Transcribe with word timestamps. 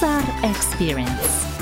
ZAR 0.00 0.24
Experience. 0.44 1.60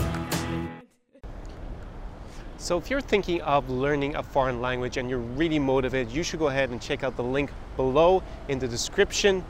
So 2.56 2.78
if 2.78 2.88
you're 2.88 3.00
thinking 3.00 3.40
of 3.40 3.68
learning 3.68 4.14
a 4.14 4.22
foreign 4.22 4.60
language 4.60 4.96
and 4.96 5.10
you're 5.10 5.18
really 5.18 5.58
motivated, 5.58 6.12
you 6.12 6.22
should 6.22 6.38
go 6.38 6.46
ahead 6.46 6.70
and 6.70 6.80
check 6.80 7.02
out 7.02 7.16
the 7.16 7.24
link 7.24 7.50
below 7.74 8.22
in 8.46 8.60
the 8.60 8.68
description 8.68 9.44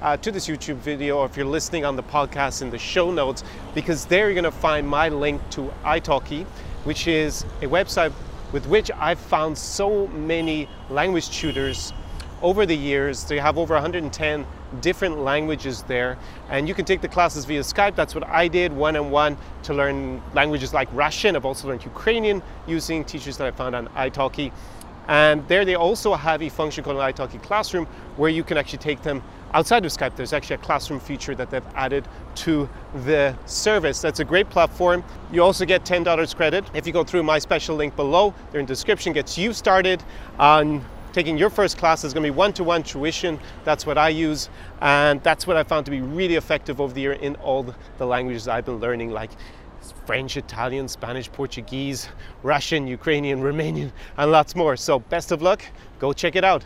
uh, 0.00 0.16
to 0.16 0.32
this 0.32 0.48
YouTube 0.48 0.78
video, 0.78 1.18
or 1.18 1.26
if 1.26 1.36
you're 1.36 1.46
listening 1.46 1.84
on 1.84 1.94
the 1.94 2.02
podcast 2.02 2.62
in 2.62 2.70
the 2.70 2.78
show 2.78 3.12
notes, 3.12 3.44
because 3.76 4.06
there 4.06 4.28
you're 4.28 4.42
to 4.42 4.50
find 4.50 4.88
my 4.88 5.08
link 5.08 5.40
to 5.50 5.72
italki, 5.84 6.44
which 6.82 7.06
is 7.06 7.44
a 7.60 7.66
website 7.66 8.12
with 8.50 8.66
which 8.66 8.90
I've 8.96 9.20
found 9.20 9.56
so 9.56 10.08
many 10.08 10.68
language 10.90 11.30
tutors 11.30 11.92
over 12.42 12.66
the 12.66 12.76
years. 12.76 13.22
They 13.22 13.38
have 13.38 13.56
over 13.56 13.74
110 13.74 14.44
different 14.80 15.18
languages 15.18 15.82
there, 15.84 16.18
and 16.50 16.68
you 16.68 16.74
can 16.74 16.84
take 16.84 17.00
the 17.00 17.08
classes 17.08 17.44
via 17.44 17.60
Skype. 17.60 17.94
That's 17.94 18.14
what 18.14 18.26
I 18.26 18.48
did 18.48 18.72
one 18.72 18.96
on 18.96 19.10
one 19.10 19.36
to 19.64 19.74
learn 19.74 20.22
languages 20.34 20.72
like 20.72 20.88
Russian. 20.92 21.36
I've 21.36 21.44
also 21.44 21.68
learned 21.68 21.84
Ukrainian 21.84 22.42
using 22.66 23.04
teachers 23.04 23.36
that 23.38 23.46
I 23.46 23.50
found 23.50 23.74
on 23.74 23.88
italki. 23.88 24.52
And 25.08 25.46
there 25.48 25.64
they 25.64 25.74
also 25.74 26.14
have 26.14 26.42
a 26.42 26.48
function 26.48 26.84
called 26.84 26.96
an 26.96 27.12
italki 27.12 27.42
Classroom 27.42 27.86
where 28.16 28.30
you 28.30 28.44
can 28.44 28.56
actually 28.56 28.78
take 28.78 29.02
them 29.02 29.22
outside 29.54 29.84
of 29.84 29.92
Skype. 29.92 30.16
There's 30.16 30.32
actually 30.32 30.54
a 30.54 30.58
classroom 30.58 31.00
feature 31.00 31.34
that 31.34 31.50
they've 31.50 31.66
added 31.74 32.06
to 32.36 32.68
the 33.04 33.36
service. 33.46 34.00
That's 34.00 34.20
a 34.20 34.24
great 34.24 34.48
platform. 34.48 35.04
You 35.30 35.42
also 35.42 35.64
get 35.64 35.84
$10 35.84 36.36
credit 36.36 36.64
if 36.74 36.86
you 36.86 36.92
go 36.92 37.04
through 37.04 37.24
my 37.24 37.38
special 37.38 37.76
link 37.76 37.96
below. 37.96 38.32
There 38.50 38.60
in 38.60 38.66
the 38.66 38.72
description 38.72 39.12
gets 39.12 39.36
you 39.36 39.52
started 39.52 40.02
on 40.38 40.84
taking 41.12 41.36
your 41.38 41.50
first 41.50 41.78
class 41.78 42.04
is 42.04 42.12
going 42.12 42.24
to 42.24 42.32
be 42.32 42.36
one-to-one 42.36 42.82
tuition. 42.82 43.38
That's 43.64 43.86
what 43.86 43.98
I 43.98 44.08
use, 44.08 44.48
and 44.80 45.22
that's 45.22 45.46
what 45.46 45.56
I 45.56 45.62
found 45.62 45.84
to 45.86 45.90
be 45.90 46.00
really 46.00 46.36
effective 46.36 46.80
over 46.80 46.92
the 46.92 47.00
year 47.00 47.12
in 47.12 47.36
all 47.36 47.74
the 47.98 48.06
languages 48.06 48.48
I've 48.48 48.64
been 48.64 48.80
learning, 48.80 49.10
like 49.10 49.30
French, 50.06 50.36
Italian, 50.36 50.88
Spanish, 50.88 51.30
Portuguese, 51.30 52.08
Russian, 52.42 52.86
Ukrainian, 52.86 53.40
Romanian, 53.42 53.92
and 54.16 54.30
lots 54.30 54.56
more. 54.56 54.76
So 54.76 54.98
best 54.98 55.32
of 55.32 55.42
luck. 55.42 55.62
Go 55.98 56.12
check 56.12 56.36
it 56.36 56.44
out. 56.44 56.64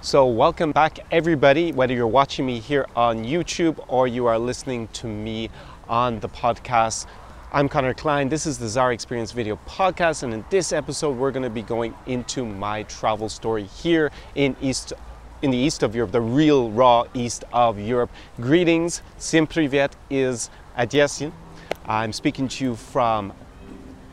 So 0.00 0.26
welcome 0.26 0.72
back 0.72 0.98
everybody, 1.10 1.72
whether 1.72 1.94
you're 1.94 2.06
watching 2.06 2.44
me 2.46 2.58
here 2.58 2.86
on 2.94 3.24
YouTube 3.24 3.82
or 3.88 4.06
you 4.06 4.26
are 4.26 4.38
listening 4.38 4.88
to 4.88 5.06
me 5.06 5.50
on 5.88 6.20
the 6.20 6.28
podcast. 6.28 7.06
I'm 7.54 7.68
Connor 7.68 7.94
Klein. 7.94 8.28
This 8.28 8.46
is 8.46 8.58
the 8.58 8.66
ZAR 8.66 8.92
Experience 8.92 9.30
Video 9.30 9.56
Podcast, 9.64 10.24
and 10.24 10.34
in 10.34 10.44
this 10.50 10.72
episode, 10.72 11.16
we're 11.16 11.30
going 11.30 11.44
to 11.44 11.48
be 11.48 11.62
going 11.62 11.94
into 12.06 12.44
my 12.44 12.82
travel 12.82 13.28
story 13.28 13.62
here 13.62 14.10
in 14.34 14.56
East 14.60 14.92
in 15.40 15.52
the 15.52 15.56
east 15.56 15.84
of 15.84 15.94
Europe, 15.94 16.10
the 16.10 16.20
real 16.20 16.72
raw 16.72 17.04
east 17.14 17.44
of 17.52 17.78
Europe. 17.78 18.10
Greetings, 18.40 19.02
Sim 19.18 19.46
Privet 19.46 19.94
is 20.10 20.50
Adyesin. 20.76 21.30
I'm 21.86 22.12
speaking 22.12 22.48
to 22.48 22.64
you 22.64 22.74
from 22.74 23.32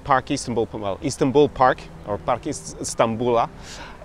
Park 0.04 0.30
Istanbul, 0.30 0.70
well, 0.74 1.00
Istanbul 1.04 1.50
Park 1.50 1.82
or 2.06 2.20
Park 2.20 2.44
Istanbula 2.44 3.50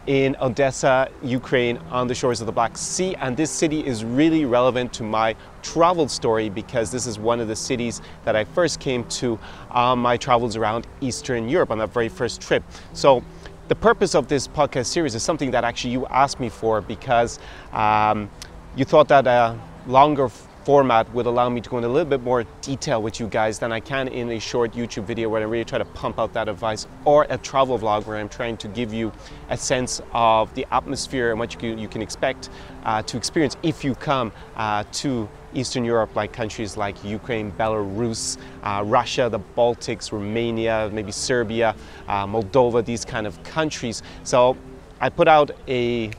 in 0.07 0.37
Odessa, 0.41 1.09
Ukraine, 1.23 1.79
on 1.91 2.07
the 2.07 2.15
shores 2.15 2.41
of 2.41 2.47
the 2.47 2.53
Black 2.53 2.77
Sea. 2.79 3.15
And 3.17 3.37
this 3.37 3.51
city 3.51 3.85
is 3.85 4.05
really 4.05 4.45
relevant 4.45 4.93
to 4.95 5.03
my 5.03 5.35
travel 5.63 6.09
story 6.09 6.49
because 6.49 6.91
this 6.91 7.07
is 7.07 7.19
one 7.19 7.41
of 7.41 7.49
the 7.49 7.57
cities 7.57 8.01
that 8.25 8.37
I 8.37 8.45
first 8.45 8.81
came 8.81 9.05
to 9.05 9.39
on 9.71 9.99
my 9.99 10.17
travels 10.17 10.57
around 10.57 10.87
Eastern 11.01 11.49
Europe 11.49 11.71
on 11.71 11.79
that 11.79 11.93
very 11.93 12.09
first 12.09 12.41
trip. 12.41 12.63
So 12.93 13.23
the 13.69 13.75
purpose 13.75 14.15
of 14.15 14.29
this 14.29 14.47
podcast 14.47 14.87
series 14.87 15.15
is 15.15 15.23
something 15.23 15.51
that 15.51 15.65
actually 15.65 15.91
you 15.91 16.07
asked 16.07 16.39
me 16.39 16.49
for 16.49 16.81
because 16.81 17.39
um, 17.73 18.31
you 18.77 18.85
thought 18.85 19.09
that 19.09 19.27
a 19.27 19.59
longer 19.89 20.31
format 20.67 21.09
would 21.15 21.27
allow 21.27 21.49
me 21.49 21.61
to 21.61 21.71
go 21.71 21.79
in 21.79 21.85
a 21.85 21.89
little 21.89 22.11
bit 22.11 22.21
more 22.25 22.43
detail 22.61 23.01
with 23.01 23.21
you 23.21 23.29
guys 23.29 23.57
than 23.57 23.71
I 23.71 23.79
can 23.79 24.09
in 24.09 24.33
a 24.33 24.41
short 24.41 24.73
YouTube 24.73 25.05
video 25.05 25.29
where 25.29 25.41
I 25.41 25.45
really 25.45 25.65
try 25.65 25.79
to 25.79 25.85
pump 25.85 26.19
out 26.19 26.33
that 26.33 26.49
advice 26.49 26.89
or 27.05 27.25
a 27.31 27.39
travel 27.39 27.79
vlog 27.79 28.05
where 28.05 28.17
I'm 28.17 28.29
trying 28.29 28.57
to 28.57 28.67
give 28.67 28.93
you 28.93 29.13
a 29.49 29.57
sense 29.57 30.03
of 30.13 30.53
the 30.57 30.67
atmosphere 30.73 31.31
and 31.31 31.39
what 31.39 31.55
you 31.55 31.61
can, 31.61 31.79
you 31.79 31.87
can 31.87 32.03
expect 32.03 32.51
uh, 32.83 33.01
to 33.03 33.17
experience 33.17 33.57
if 33.63 33.85
you 33.85 33.95
come 33.95 34.33
uh, 34.57 34.83
to 34.95 35.29
Eastern 35.55 35.85
Europe, 35.85 36.17
like 36.17 36.33
countries 36.33 36.77
like 36.77 36.97
Ukraine, 37.05 37.53
Belarus, 37.53 38.37
uh, 38.65 38.83
Russia, 38.85 39.29
the 39.31 39.39
Baltics, 39.39 40.11
Romania, 40.11 40.91
maybe 40.93 41.13
Serbia, 41.13 41.77
uh, 42.09 42.27
Moldova, 42.27 42.85
these 42.85 43.05
kind 43.05 43.29
of 43.29 43.41
countries. 43.45 44.03
So 44.25 44.57
I 45.01 45.11
put 45.11 45.29
out 45.29 45.53
a 45.69 46.11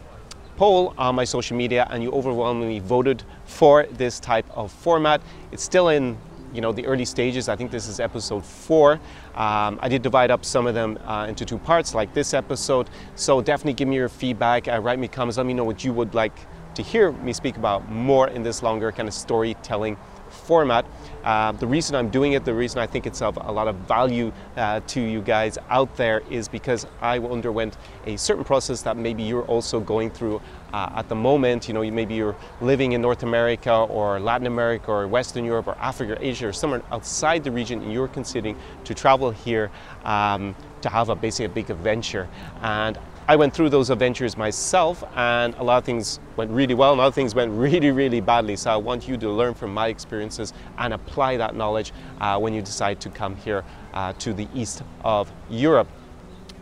poll 0.58 0.94
on 0.98 1.16
my 1.16 1.24
social 1.24 1.56
media 1.56 1.88
and 1.92 2.04
you 2.04 2.12
overwhelmingly 2.12 2.80
voted 2.80 3.24
for 3.46 3.86
this 3.92 4.20
type 4.20 4.46
of 4.50 4.72
format. 4.72 5.22
It's 5.52 5.64
still 5.64 5.90
in 5.90 6.18
you 6.54 6.62
know 6.62 6.72
the 6.72 6.86
early 6.86 7.06
stages. 7.06 7.48
I 7.50 7.56
think 7.56 7.72
this 7.72 7.88
is 7.88 8.00
episode 8.00 8.46
four. 8.46 8.94
Um, 9.36 9.80
I 9.82 9.88
did 9.90 10.02
divide 10.02 10.32
up 10.32 10.44
some 10.44 10.66
of 10.66 10.74
them 10.74 10.98
uh, 11.06 11.28
into 11.30 11.46
two 11.46 11.58
parts, 11.58 11.94
like 11.94 12.14
this 12.14 12.34
episode. 12.34 12.90
So 13.16 13.42
definitely 13.42 13.74
give 13.74 13.88
me 13.88 13.96
your 13.96 14.10
feedback. 14.10 14.68
Uh, 14.68 14.80
write 14.80 15.00
me 15.00 15.08
comments. 15.08 15.38
Let 15.38 15.46
me 15.46 15.54
know 15.54 15.64
what 15.64 15.84
you 15.84 15.94
would 15.94 16.16
like 16.16 16.38
to 16.76 16.82
hear 16.82 17.12
me 17.12 17.34
speak 17.34 17.58
about 17.58 17.92
more 17.92 18.28
in 18.28 18.44
this 18.44 18.64
longer 18.64 18.92
kind 18.92 19.08
of 19.08 19.14
storytelling 19.14 19.98
format. 20.38 20.86
Uh, 21.24 21.52
the 21.52 21.68
reason 21.68 21.96
I'm 21.96 22.10
doing 22.10 22.34
it, 22.34 22.46
the 22.46 22.54
reason 22.54 22.80
I 22.80 22.88
think 22.88 23.06
it's 23.06 23.22
of 23.22 23.38
a 23.38 23.52
lot 23.52 23.68
of 23.68 23.76
value 23.76 24.32
uh, 24.56 24.80
to 24.88 25.02
you 25.02 25.22
guys 25.22 25.58
out 25.70 25.96
there 25.98 26.22
is 26.30 26.48
because 26.48 26.86
I 27.02 27.20
underwent 27.20 27.78
a 28.06 28.16
certain 28.18 28.44
process 28.44 28.82
that 28.84 28.96
maybe 28.96 29.24
you're 29.24 29.46
also 29.46 29.80
going 29.80 30.10
through 30.10 30.42
uh, 30.74 30.90
at 30.96 31.10
the 31.10 31.16
moment. 31.16 31.68
You 31.68 31.74
know, 31.74 31.92
maybe 31.92 32.16
you're 32.16 32.36
living 32.62 32.94
in 32.94 33.02
North 33.02 33.24
America 33.24 33.74
or 33.74 34.20
Latin 34.20 34.48
America 34.48 34.92
or 34.92 35.08
Western 35.08 35.44
Europe 35.44 35.68
or 35.68 35.76
Africa 35.80 36.14
or 36.14 36.22
Asia 36.22 36.48
or 36.48 36.54
somewhere 36.54 36.82
outside 36.92 37.44
the 37.44 37.52
region 37.52 37.82
and 37.82 37.92
you're 37.92 38.08
considering 38.08 38.58
to 38.86 38.94
travel 38.94 39.32
here 39.32 39.70
um, 40.06 40.56
to 40.82 40.90
have 40.90 41.10
a 41.10 41.16
basically 41.16 41.46
a 41.46 41.50
big 41.50 41.70
adventure. 41.70 42.28
And 42.62 42.98
I 43.30 43.36
went 43.36 43.54
through 43.54 43.72
those 43.72 43.90
adventures 43.90 44.38
myself, 44.38 45.04
and 45.14 45.54
a 45.56 45.64
lot 45.64 45.80
of 45.80 45.84
things 45.84 46.22
went 46.38 46.50
really 46.50 46.74
well, 46.74 46.94
and 46.94 47.02
other 47.02 47.14
things 47.14 47.36
went 47.36 47.52
really, 47.60 47.92
really 47.92 48.22
badly. 48.22 48.56
So 48.56 48.72
I 48.72 48.78
want 48.78 49.06
you 49.06 49.18
to 49.18 49.30
learn 49.30 49.54
from 49.54 49.74
my 49.74 49.90
experiences 49.90 50.54
and 50.78 50.94
apply 50.94 51.36
that 51.36 51.54
knowledge 51.54 51.92
uh, 52.22 52.40
when 52.40 52.54
you 52.54 52.62
decide 52.62 53.02
to 53.02 53.10
come 53.10 53.36
here 53.36 53.66
uh, 53.94 54.14
to 54.20 54.34
the 54.34 54.48
east 54.56 54.82
of 55.04 55.30
Europe. 55.50 55.90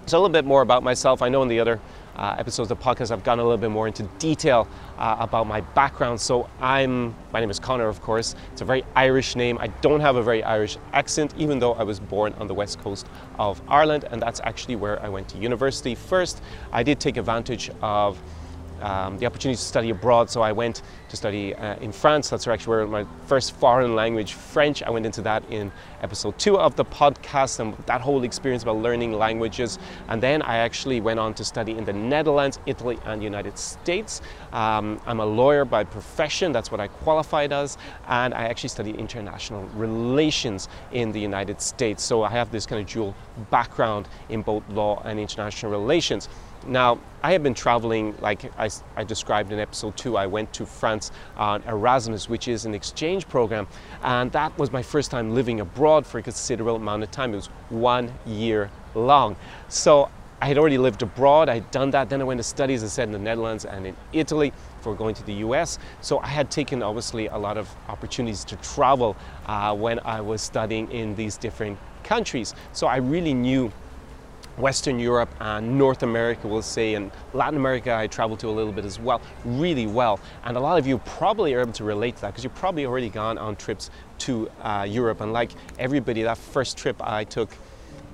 So 0.08 0.18
a 0.18 0.20
little 0.20 0.34
bit 0.34 0.46
more 0.46 0.64
about 0.64 0.82
myself. 0.82 1.22
I 1.22 1.30
know 1.30 1.44
in 1.44 1.50
the 1.50 1.60
other 1.60 1.80
uh, 2.16 2.36
episodes 2.38 2.72
of 2.72 2.78
the 2.78 2.84
podcast, 2.84 3.12
I've 3.12 3.24
gone 3.24 3.40
a 3.40 3.44
little 3.44 3.58
bit 3.58 3.72
more 3.72 3.88
into 3.88 4.04
detail 4.20 4.68
uh, 4.98 5.18
about 5.20 5.48
my 5.48 5.62
background. 5.62 6.20
So 6.20 6.50
I'm, 6.60 7.16
my 7.32 7.40
name 7.40 7.50
is 7.50 7.60
Connor, 7.60 7.88
of 7.88 8.02
course. 8.02 8.36
It's 8.52 8.62
a 8.62 8.66
very 8.66 8.84
Irish 8.96 9.36
name. 9.36 9.58
I 9.60 9.68
don't 9.68 10.00
have 10.00 10.16
a 10.16 10.24
very 10.24 10.44
Irish 10.44 10.78
accent, 10.94 11.34
even 11.38 11.60
though 11.60 11.74
I 11.74 11.84
was 11.84 12.00
born 12.00 12.34
on 12.34 12.48
the 12.48 12.54
west 12.54 12.80
coast 12.80 13.08
of 13.38 13.62
Ireland, 13.68 14.06
and 14.12 14.22
that's 14.22 14.40
actually 14.44 14.76
where 14.76 15.02
I 15.04 15.10
went 15.10 15.30
to 15.30 15.38
university 15.38 15.96
first. 15.96 16.42
I 16.72 16.84
did 16.84 17.00
take 17.00 17.18
advantage 17.18 17.70
of 17.82 18.20
um, 18.82 19.18
the 19.18 19.26
opportunity 19.26 19.58
to 19.58 19.62
study 19.62 19.90
abroad. 19.90 20.30
So 20.30 20.42
I 20.42 20.52
went 20.52 20.82
to 21.10 21.18
study 21.18 21.56
uh, 21.56 21.76
in 21.78 21.92
France. 21.92 22.30
That's 22.30 22.48
actually 22.48 22.78
where 22.78 22.88
my 22.88 23.06
first 23.28 23.56
foreign 23.56 23.96
language, 23.96 24.34
French. 24.34 24.84
I 24.84 24.90
went 24.90 25.06
into 25.06 25.22
that 25.24 25.44
in 25.50 25.72
episode 26.02 26.38
two 26.38 26.58
of 26.58 26.76
the 26.76 26.86
podcast 26.86 27.60
and 27.60 27.76
that 27.86 28.02
whole 28.02 28.24
experience 28.24 28.64
about 28.64 28.78
learning 28.78 29.14
languages. 29.14 29.80
And 30.08 30.22
then 30.22 30.42
I 30.42 30.58
actually 30.58 31.02
went 31.02 31.20
on 31.20 31.34
to 31.36 31.44
study 31.44 31.72
in 31.72 31.86
the 31.86 31.94
Netherlands, 31.94 32.60
Italy, 32.66 33.00
and 33.06 33.24
United 33.24 33.58
States. 33.58 34.22
Um, 34.54 35.00
I'm 35.06 35.20
a 35.20 35.26
lawyer 35.26 35.66
by 35.66 35.84
profession. 35.84 36.52
That's 36.52 36.72
what 36.72 36.80
I 36.80 36.88
qualified 36.88 37.52
as. 37.52 37.78
And 38.08 38.34
I 38.34 38.44
actually 38.46 38.70
studied 38.70 38.96
international 38.98 39.64
relations 39.76 40.68
in 40.92 41.12
the 41.12 41.20
United 41.20 41.62
States. 41.62 42.04
So 42.04 42.24
I 42.24 42.30
have 42.30 42.52
this 42.52 42.66
kind 42.66 42.82
of 42.82 42.88
dual 42.88 43.16
background 43.50 44.08
in 44.30 44.42
both 44.42 44.68
law 44.70 45.02
and 45.06 45.20
international 45.20 45.72
relations. 45.72 46.30
Now, 46.68 47.00
I 47.22 47.32
have 47.34 47.44
been 47.44 47.54
traveling, 47.54 48.16
like 48.22 48.52
I, 48.58 48.70
I, 48.96 49.04
described 49.04 49.52
in 49.52 49.60
episode 49.60 49.96
two, 49.98 50.18
I 50.18 50.26
went 50.26 50.52
to 50.54 50.66
France 50.66 51.12
on 51.38 51.62
Erasmus, 51.64 52.28
which 52.28 52.48
is 52.48 52.66
an 52.66 52.74
exchange 52.74 53.28
program, 53.28 53.68
and 54.02 54.32
that 54.32 54.58
was 54.58 54.72
my 54.72 54.82
first 54.82 55.12
time 55.12 55.36
living 55.36 55.60
abroad 55.60 56.08
for 56.08 56.18
a 56.18 56.24
considerable 56.24 56.76
amount 56.76 57.04
of 57.04 57.12
time. 57.12 57.34
It 57.34 57.38
was 57.38 57.48
one 57.70 58.12
year 58.26 58.72
long. 58.96 59.36
So 59.70 60.10
I 60.42 60.48
had 60.48 60.58
already 60.58 60.80
lived 60.80 61.04
abroad, 61.04 61.50
I 61.50 61.56
had 61.56 61.70
done 61.70 61.92
that, 61.92 62.10
then 62.10 62.20
I 62.20 62.24
went 62.24 62.40
to 62.40 62.44
study, 62.44 62.74
as 62.74 62.84
I 62.84 62.88
said, 62.88 63.10
in 63.10 63.12
the 63.12 63.20
Netherlands 63.20 63.66
and 63.66 63.86
in 63.86 63.96
Italy 64.12 64.52
before 64.78 64.96
going 64.96 65.14
to 65.16 65.24
the 65.24 65.34
US. 65.36 65.78
So 66.02 66.20
I 66.20 66.28
had 66.28 66.50
taken, 66.50 66.82
obviously, 66.82 67.28
a 67.28 67.38
lot 67.38 67.58
of 67.58 67.70
opportunities 67.90 68.44
to 68.46 68.56
travel 68.58 69.16
uh, 69.46 69.76
when 69.76 70.00
I 70.00 70.20
was 70.22 70.42
studying 70.42 70.92
in 70.92 71.16
these 71.16 71.38
different 71.38 71.78
countries. 72.04 72.56
So 72.74 72.88
I 72.88 72.98
really 72.98 73.34
knew 73.34 73.72
Western 74.58 75.00
Europe 75.00 75.30
and 75.40 75.78
North 75.78 76.04
America, 76.04 76.48
we'll 76.48 76.62
say, 76.62 76.94
and 76.94 77.12
Latin 77.34 77.58
America, 77.58 77.94
I 77.94 78.08
traveled 78.08 78.40
to 78.40 78.48
a 78.48 78.52
little 78.52 78.72
bit 78.72 78.86
as 78.86 79.00
well, 79.00 79.22
really 79.44 79.88
well. 79.88 80.20
And 80.44 80.56
a 80.56 80.60
lot 80.60 80.80
of 80.80 80.88
you 80.88 81.00
probably 81.00 81.54
are 81.54 81.62
able 81.62 81.74
to 81.74 81.84
relate 81.84 82.16
to 82.18 82.22
that 82.22 82.32
because 82.32 82.44
you've 82.44 82.56
probably 82.56 82.86
already 82.86 83.10
gone 83.10 83.38
on 83.38 83.56
trips 83.56 83.90
to 84.20 84.50
uh, 84.62 84.86
Europe. 84.88 85.22
And 85.22 85.34
like 85.34 85.52
everybody, 85.78 86.24
that 86.24 86.38
first 86.38 86.78
trip 86.78 86.96
I 87.02 87.26
took 87.26 87.50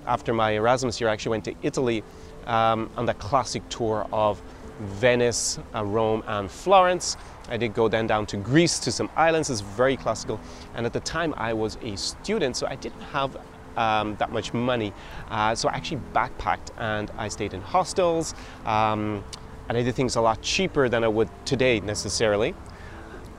after 0.08 0.34
my 0.34 0.52
Erasmus 0.52 1.00
year, 1.00 1.10
I 1.10 1.14
actually 1.14 1.32
went 1.32 1.46
to 1.46 1.56
Italy 1.62 2.04
um, 2.48 2.90
on 2.98 3.06
the 3.06 3.14
classic 3.14 3.68
tour 3.70 4.08
of 4.12 4.42
Venice, 4.80 5.60
uh, 5.76 5.86
Rome, 5.86 6.24
and 6.26 6.50
Florence. 6.50 7.18
I 7.50 7.58
did 7.58 7.74
go 7.74 7.88
then 7.88 8.08
down 8.08 8.26
to 8.28 8.38
Greece 8.38 8.80
to 8.80 8.92
some 8.92 9.10
islands. 9.16 9.50
It's 9.50 9.62
very 9.62 9.96
classical. 9.96 10.40
And 10.74 10.86
at 10.86 10.94
the 10.94 11.02
time, 11.02 11.36
I 11.38 11.54
was 11.54 11.78
a 11.84 11.96
student, 11.98 12.56
so 12.56 12.66
I 12.66 12.76
didn't 12.76 13.02
have 13.02 13.38
um, 13.78 14.16
that 14.18 14.32
much 14.32 14.54
money. 14.54 14.94
Uh, 15.30 15.56
so 15.56 15.70
I 15.70 15.76
actually 15.76 16.02
backpacked 16.14 16.70
and 16.78 17.12
I 17.18 17.28
stayed 17.28 17.54
in 17.54 17.62
hostels. 17.62 18.34
Um, 18.66 19.24
and 19.70 19.78
I 19.78 19.84
did 19.84 19.96
things 19.96 20.16
a 20.16 20.22
lot 20.22 20.42
cheaper 20.42 20.90
than 20.90 21.04
I 21.04 21.08
would 21.08 21.30
today 21.46 21.80
necessarily. 21.80 22.54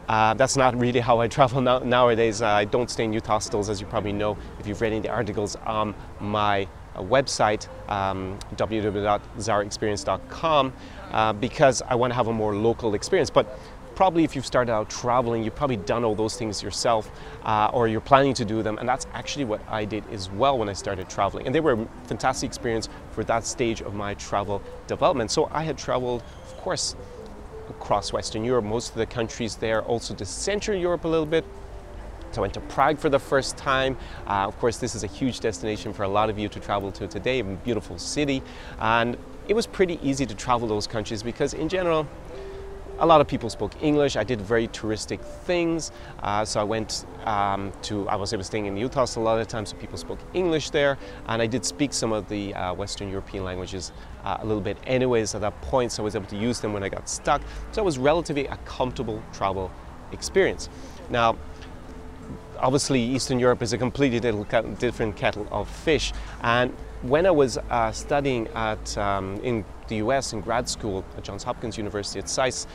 Uh, 0.09 0.35
that's 0.35 0.57
not 0.57 0.79
really 0.79 1.01
how 1.01 1.21
I 1.21 1.29
travel 1.29 1.61
now, 1.61 1.79
nowadays. 1.79 2.43
Uh, 2.43 2.49
I 2.49 2.65
don't 2.65 2.91
stay 2.91 3.05
in 3.05 3.13
youth 3.13 3.27
hostels, 3.27 3.69
as 3.69 3.81
you 3.81 3.87
probably 3.87 4.13
know 4.13 4.37
if 4.59 4.67
you've 4.67 4.81
read 4.81 4.89
any 4.89 4.97
of 4.99 5.03
the 5.05 5.11
articles 5.11 5.57
on 5.67 5.95
my 6.21 6.67
uh, 6.95 7.01
website, 7.01 7.69
um, 7.89 8.39
uh, 11.13 11.33
because 11.35 11.83
I 11.83 11.95
want 11.95 12.11
to 12.11 12.15
have 12.15 12.29
a 12.29 12.33
more 12.33 12.55
local 12.55 12.95
experience. 12.95 13.31
But 13.31 13.59
probably 13.95 14.25
if 14.25 14.35
you've 14.35 14.47
started 14.47 14.73
out 14.73 14.91
traveling, 14.91 15.43
you've 15.43 15.55
probably 15.55 15.77
done 15.77 16.05
all 16.05 16.15
those 16.15 16.37
things 16.37 16.63
yourself, 16.63 17.11
uh, 17.45 17.71
or 17.73 17.89
you're 17.89 18.01
planning 18.01 18.35
to 18.35 18.45
do 18.45 18.63
them. 18.63 18.79
And 18.79 18.89
that's 18.89 19.07
actually 19.13 19.45
what 19.45 19.61
I 19.69 19.85
did 19.85 20.05
as 20.11 20.31
well 20.31 20.59
when 20.59 20.69
I 20.69 20.73
started 20.73 21.09
traveling. 21.09 21.47
And 21.47 21.55
they 21.55 21.61
were 21.61 21.73
a 21.73 21.89
fantastic 22.07 22.49
experience 22.49 22.89
for 23.11 23.25
that 23.25 23.45
stage 23.45 23.83
of 23.83 23.95
my 23.95 24.15
travel 24.15 24.63
development. 24.87 25.31
So 25.31 25.49
I 25.53 25.63
had 25.63 25.79
traveled, 25.79 26.23
of 26.45 26.57
course, 26.59 26.97
across 27.69 28.13
Western 28.13 28.45
Europe, 28.45 28.65
most 28.65 28.91
of 28.91 28.97
the 28.97 29.07
countries 29.07 29.57
there, 29.57 29.83
also 29.83 30.15
to 30.15 30.25
Central 30.25 30.77
Europe 30.77 31.05
a 31.05 31.09
little 31.09 31.27
bit. 31.27 31.45
I 32.37 32.41
went 32.41 32.55
to 32.55 32.61
Prague 32.61 32.99
for 32.99 33.11
the 33.11 33.19
first 33.19 33.59
time. 33.59 33.97
Uh, 34.27 34.47
of 34.47 34.59
course, 34.59 34.79
this 34.79 34.95
is 34.95 35.05
a 35.05 35.07
huge 35.07 35.41
destination 35.41 35.93
for 35.93 36.05
a 36.05 36.09
lot 36.09 36.31
of 36.31 36.39
you 36.39 36.49
to 36.49 36.61
travel 36.61 36.91
to 36.93 37.07
today, 37.07 37.41
a 37.41 37.45
beautiful 37.45 37.99
city. 37.99 38.43
And 38.79 39.17
it 39.49 39.55
was 39.55 39.67
pretty 39.67 39.99
easy 40.03 40.25
to 40.25 40.35
travel 40.35 40.69
those 40.69 40.87
countries 40.87 41.23
because 41.23 41.53
in 41.53 41.69
general, 41.69 42.07
a 43.03 43.07
lot 43.07 43.21
of 43.21 43.27
people 43.27 43.51
spoke 43.51 43.73
English. 43.83 44.17
I 44.17 44.23
did 44.23 44.41
very 44.41 44.69
touristic 44.69 45.21
things. 45.21 45.91
Uh, 46.23 46.45
so 46.45 46.61
I 46.61 46.63
went 46.63 47.05
um, 47.25 47.73
to, 47.83 48.09
I 48.09 48.15
was 48.15 48.33
able 48.33 48.43
to 48.43 48.47
stay 48.47 48.65
in 48.65 48.77
Utah 48.77 49.07
a 49.17 49.21
lot 49.21 49.41
of 49.41 49.49
times, 49.49 49.71
so 49.71 49.77
people 49.77 49.99
spoke 49.99 50.21
English 50.35 50.71
there. 50.71 50.97
And 51.27 51.43
I 51.43 51.49
did 51.49 51.65
speak 51.65 51.93
some 51.93 52.13
of 52.13 52.29
the 52.29 52.55
uh, 52.55 52.73
Western 52.75 53.11
European 53.11 53.45
languages 53.45 53.91
uh, 54.25 54.39
a 54.41 54.47
little 54.47 54.63
bit 54.63 54.79
anyways 54.87 55.35
at 55.35 55.41
that 55.41 55.61
point. 55.63 55.91
So 55.91 56.03
I 56.03 56.05
was 56.05 56.15
able 56.15 56.27
to 56.27 56.37
use 56.37 56.61
them 56.61 56.73
when 56.73 56.85
I 56.85 56.89
got 56.89 57.09
stuck. 57.09 57.43
So 57.73 57.83
it 57.83 57.85
was 57.85 57.99
relatively 57.99 58.47
a 58.47 58.57
comfortable 58.59 59.21
travel 59.33 59.73
experience. 60.13 60.69
Now, 61.11 61.37
obviously 62.63 63.03
Eastern 63.03 63.39
Europe 63.39 63.61
is 63.61 63.73
a 63.73 63.79
completely 63.79 64.21
different 64.21 65.17
kettle 65.17 65.47
of 65.51 65.69
fish. 65.69 66.13
And 66.43 66.71
when 67.03 67.27
I 67.27 67.31
was 67.31 67.59
uh, 67.59 67.91
studying 67.93 68.47
at, 68.49 68.97
um, 68.97 69.41
in 69.43 69.65
the 69.89 69.97
US 69.97 70.33
in 70.33 70.41
grad 70.41 70.69
school 70.69 71.05
at 71.17 71.25
Johns 71.25 71.43
Hopkins 71.43 71.77
University 71.77 72.21
at 72.21 72.29
SAIS, 72.29 72.67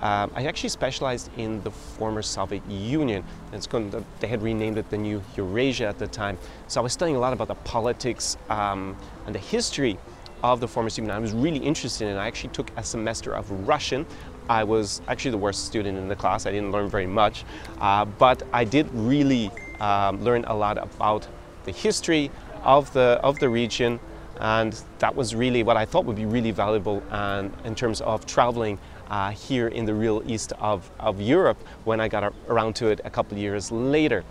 um, 0.00 0.30
I 0.34 0.44
actually 0.46 0.68
specialized 0.68 1.30
in 1.36 1.62
the 1.62 1.70
former 1.70 2.22
Soviet 2.22 2.64
Union. 2.68 3.24
Called, 3.68 4.04
they 4.20 4.26
had 4.26 4.42
renamed 4.42 4.78
it 4.78 4.90
the 4.90 4.98
New 4.98 5.22
Eurasia 5.36 5.86
at 5.86 5.98
the 5.98 6.06
time. 6.06 6.38
So 6.68 6.80
I 6.80 6.82
was 6.82 6.92
studying 6.92 7.16
a 7.16 7.20
lot 7.20 7.32
about 7.32 7.48
the 7.48 7.54
politics 7.56 8.36
um, 8.50 8.96
and 9.26 9.34
the 9.34 9.40
history 9.40 9.98
of 10.42 10.60
the 10.60 10.68
former 10.68 10.90
Soviet 10.90 11.04
Union. 11.04 11.16
I 11.16 11.20
was 11.20 11.32
really 11.32 11.58
interested 11.58 12.06
in 12.06 12.16
it. 12.16 12.18
I 12.18 12.26
actually 12.26 12.50
took 12.50 12.70
a 12.76 12.84
semester 12.84 13.32
of 13.32 13.50
Russian. 13.66 14.04
I 14.48 14.64
was 14.64 15.00
actually 15.08 15.32
the 15.32 15.38
worst 15.38 15.64
student 15.64 15.96
in 15.98 16.08
the 16.08 16.16
class. 16.16 16.46
I 16.46 16.52
didn't 16.52 16.72
learn 16.72 16.88
very 16.88 17.06
much, 17.06 17.44
uh, 17.80 18.04
but 18.04 18.42
I 18.52 18.64
did 18.64 18.88
really 18.92 19.50
um, 19.80 20.22
learn 20.22 20.44
a 20.46 20.54
lot 20.54 20.78
about 20.78 21.26
the 21.64 21.72
history 21.72 22.30
of 22.62 22.92
the, 22.92 23.20
of 23.22 23.38
the 23.38 23.48
region, 23.48 24.00
and 24.40 24.78
that 24.98 25.14
was 25.14 25.34
really 25.34 25.62
what 25.62 25.76
I 25.76 25.84
thought 25.84 26.04
would 26.04 26.16
be 26.16 26.26
really 26.26 26.50
valuable 26.50 27.02
and 27.10 27.52
in 27.64 27.74
terms 27.74 28.00
of 28.00 28.26
traveling 28.26 28.78
uh, 29.08 29.30
here 29.30 29.68
in 29.68 29.84
the 29.84 29.94
real 29.94 30.22
east 30.26 30.52
of, 30.60 30.90
of 30.98 31.20
Europe 31.20 31.58
when 31.84 32.00
I 32.00 32.08
got 32.08 32.34
around 32.48 32.74
to 32.76 32.88
it 32.88 33.00
a 33.04 33.10
couple 33.10 33.38
years 33.38 33.70
later. 33.70 34.24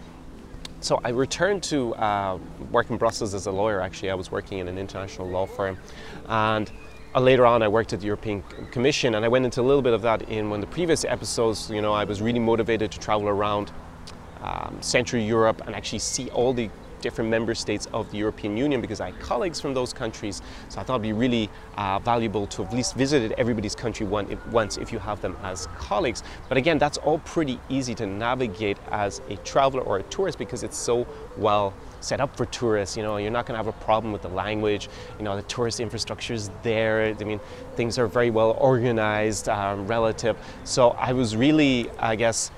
So 0.81 0.99
I 1.03 1.09
returned 1.09 1.63
to 1.63 1.95
uh, 1.95 2.37
work 2.71 2.89
in 2.89 2.97
Brussels 2.97 3.33
as 3.33 3.45
a 3.45 3.51
lawyer 3.51 3.79
actually. 3.79 4.11
I 4.11 4.15
was 4.15 4.31
working 4.31 4.57
in 4.57 4.67
an 4.67 4.77
international 4.77 5.29
law 5.29 5.45
firm 5.45 5.77
and 6.27 6.69
later 7.21 7.45
on 7.45 7.61
I 7.61 7.67
worked 7.67 7.93
at 7.93 7.99
the 7.99 8.07
European 8.07 8.43
Commission 8.71 9.15
and 9.15 9.23
I 9.23 9.27
went 9.27 9.45
into 9.45 9.61
a 9.61 9.63
little 9.63 9.81
bit 9.81 9.93
of 9.93 10.01
that 10.01 10.23
in 10.29 10.49
one 10.49 10.63
of 10.63 10.69
the 10.69 10.73
previous 10.73 11.05
episodes. 11.05 11.69
You 11.69 11.81
know, 11.81 11.93
I 11.93 12.03
was 12.03 12.21
really 12.21 12.39
motivated 12.39 12.91
to 12.91 12.99
travel 12.99 13.27
around 13.27 13.71
um, 14.41 14.77
Central 14.81 15.21
Europe 15.21 15.61
and 15.65 15.75
actually 15.75 15.99
see 15.99 16.29
all 16.31 16.53
the 16.53 16.69
different 17.01 17.29
member 17.29 17.53
states 17.53 17.85
of 17.93 18.09
the 18.11 18.17
European 18.17 18.55
Union 18.55 18.79
because 18.79 19.01
I 19.01 19.11
had 19.11 19.19
colleagues 19.19 19.59
from 19.59 19.73
those 19.73 19.93
countries. 19.93 20.41
So 20.69 20.79
I 20.79 20.83
thought 20.83 20.95
it'd 20.95 21.03
be 21.03 21.13
really 21.13 21.49
uh, 21.77 21.99
valuable 21.99 22.47
to 22.47 22.63
at 22.63 22.73
least 22.73 22.95
visit 22.95 23.33
everybody's 23.37 23.75
country 23.75 24.05
one, 24.05 24.31
if, 24.31 24.43
once 24.47 24.77
if 24.77 24.91
you 24.91 24.99
have 24.99 25.21
them 25.21 25.37
as 25.43 25.67
colleagues. 25.77 26.23
But 26.47 26.57
again, 26.57 26.77
that's 26.77 26.97
all 26.97 27.19
pretty 27.19 27.59
easy 27.69 27.93
to 27.95 28.07
navigate 28.07 28.77
as 28.89 29.21
a 29.29 29.35
traveler 29.37 29.81
or 29.81 29.97
a 29.97 30.03
tourist 30.03 30.39
because 30.39 30.63
it's 30.63 30.77
so 30.77 31.05
well 31.37 31.73
set 32.03 32.19
up 32.19 32.35
for 32.35 32.45
tourists. 32.45 32.97
You 32.97 33.03
know, 33.03 33.17
you're 33.17 33.31
not 33.31 33.45
going 33.45 33.57
to 33.57 33.63
have 33.63 33.73
a 33.73 33.83
problem 33.83 34.11
with 34.11 34.21
the 34.21 34.29
language. 34.29 34.89
You 35.17 35.23
know, 35.23 35.35
the 35.35 35.43
tourist 35.43 35.79
infrastructure 35.79 36.33
is 36.33 36.49
there. 36.61 37.15
I 37.19 37.23
mean, 37.23 37.39
things 37.75 37.97
are 37.97 38.07
very 38.07 38.29
well 38.29 38.51
organized, 38.59 39.49
um, 39.49 39.87
relative. 39.87 40.37
So 40.63 40.89
I 40.91 41.13
was 41.13 41.35
really, 41.35 41.89
I 41.99 42.15
guess, 42.15 42.51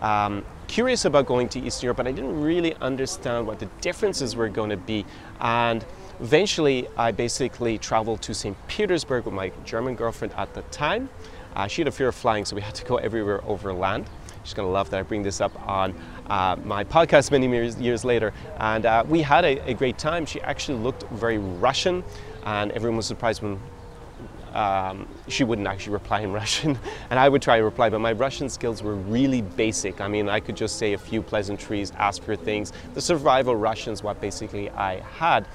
um, 0.00 0.44
curious 0.66 1.04
about 1.04 1.26
going 1.26 1.48
to 1.50 1.60
Eastern 1.60 1.86
Europe, 1.86 1.98
but 1.98 2.06
I 2.06 2.12
didn't 2.12 2.40
really 2.40 2.74
understand 2.76 3.46
what 3.46 3.58
the 3.58 3.66
differences 3.80 4.36
were 4.36 4.48
going 4.48 4.70
to 4.70 4.76
be. 4.76 5.04
And 5.40 5.84
eventually, 6.20 6.86
I 6.96 7.10
basically 7.12 7.78
traveled 7.78 8.22
to 8.22 8.34
St. 8.34 8.56
Petersburg 8.68 9.24
with 9.24 9.34
my 9.34 9.50
German 9.64 9.94
girlfriend 9.96 10.34
at 10.34 10.54
the 10.54 10.62
time. 10.70 11.08
Uh, 11.56 11.66
she 11.66 11.80
had 11.80 11.88
a 11.88 11.92
fear 11.92 12.08
of 12.08 12.14
flying, 12.14 12.44
so 12.44 12.54
we 12.54 12.62
had 12.62 12.74
to 12.76 12.84
go 12.84 12.96
everywhere 12.96 13.42
over 13.44 13.72
land. 13.72 14.08
She's 14.50 14.56
going 14.56 14.66
to 14.66 14.72
love 14.72 14.90
that 14.90 14.98
I 14.98 15.02
bring 15.04 15.22
this 15.22 15.40
up 15.40 15.52
on 15.64 15.94
uh, 16.26 16.56
my 16.64 16.82
podcast 16.82 17.30
many 17.30 17.48
years, 17.48 17.80
years 17.80 18.04
later. 18.04 18.32
And 18.56 18.84
uh, 18.84 19.04
we 19.06 19.22
had 19.22 19.44
a, 19.44 19.70
a 19.70 19.74
great 19.74 19.96
time. 19.96 20.26
She 20.26 20.40
actually 20.40 20.78
looked 20.78 21.04
very 21.10 21.38
Russian, 21.38 22.02
and 22.44 22.72
everyone 22.72 22.96
was 22.96 23.06
surprised 23.06 23.42
when 23.42 23.60
um, 24.52 25.06
she 25.28 25.44
wouldn't 25.44 25.68
actually 25.68 25.92
reply 25.92 26.22
in 26.22 26.32
Russian, 26.42 26.76
and 27.10 27.20
I 27.20 27.28
would 27.28 27.42
try 27.42 27.58
to 27.58 27.64
reply, 27.64 27.90
but 27.90 28.00
my 28.00 28.10
Russian 28.10 28.48
skills 28.48 28.82
were 28.82 28.96
really 28.96 29.42
basic. 29.42 30.00
I 30.00 30.08
mean, 30.08 30.28
I 30.28 30.40
could 30.40 30.56
just 30.56 30.78
say 30.78 30.94
a 30.94 30.98
few 30.98 31.22
pleasantries, 31.22 31.92
ask 31.96 32.20
for 32.20 32.34
things. 32.34 32.72
The 32.94 33.00
survival 33.00 33.54
Russians, 33.54 34.02
what 34.02 34.20
basically 34.20 34.68
I 34.70 34.98
had. 35.16 35.46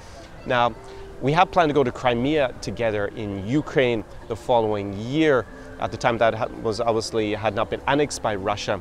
Now, 0.46 0.74
we 1.20 1.32
had 1.32 1.52
planned 1.52 1.68
to 1.68 1.74
go 1.74 1.84
to 1.84 1.92
Crimea 1.92 2.54
together 2.62 3.08
in 3.08 3.46
Ukraine 3.46 4.04
the 4.28 4.36
following 4.36 4.98
year. 4.98 5.44
At 5.78 5.90
the 5.90 5.96
time, 5.96 6.18
that 6.18 6.62
was 6.62 6.80
obviously 6.80 7.34
had 7.34 7.54
not 7.54 7.70
been 7.70 7.82
annexed 7.86 8.22
by 8.22 8.34
Russia. 8.34 8.80